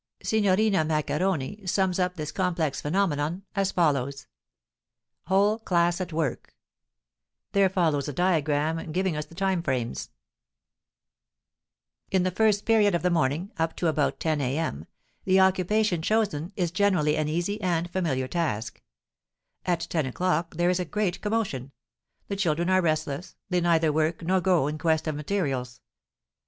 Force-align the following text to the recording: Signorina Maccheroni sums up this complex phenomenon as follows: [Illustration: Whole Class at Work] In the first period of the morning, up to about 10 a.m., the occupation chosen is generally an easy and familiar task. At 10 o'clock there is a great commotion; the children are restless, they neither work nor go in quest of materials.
Signorina 0.23 0.83
Maccheroni 0.83 1.63
sums 1.69 1.99
up 1.99 2.15
this 2.15 2.31
complex 2.31 2.81
phenomenon 2.81 3.43
as 3.55 3.71
follows: 3.71 4.25
[Illustration: 4.25 5.23
Whole 5.27 5.59
Class 5.59 6.01
at 6.01 6.11
Work] 6.11 6.55
In 7.53 7.61
the 7.61 7.69
first 12.31 12.65
period 12.65 12.95
of 12.95 13.01
the 13.03 13.09
morning, 13.11 13.51
up 13.59 13.75
to 13.75 13.87
about 13.87 14.19
10 14.19 14.41
a.m., 14.41 14.85
the 15.25 15.39
occupation 15.39 16.01
chosen 16.01 16.51
is 16.55 16.71
generally 16.71 17.15
an 17.15 17.27
easy 17.27 17.61
and 17.61 17.87
familiar 17.91 18.27
task. 18.27 18.81
At 19.67 19.81
10 19.81 20.07
o'clock 20.07 20.55
there 20.55 20.71
is 20.71 20.79
a 20.79 20.83
great 20.85 21.21
commotion; 21.21 21.71
the 22.27 22.35
children 22.35 22.71
are 22.71 22.81
restless, 22.81 23.35
they 23.51 23.61
neither 23.61 23.93
work 23.93 24.23
nor 24.23 24.41
go 24.41 24.65
in 24.67 24.79
quest 24.79 25.05
of 25.05 25.13
materials. 25.13 25.79